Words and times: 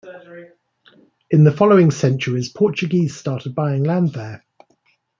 In 1.29 1.43
the 1.43 1.51
following 1.51 1.91
centuries, 1.91 2.49
Portuguese 2.49 3.15
started 3.15 3.53
buying 3.53 3.83
land 3.83 4.13
there. 4.13 4.43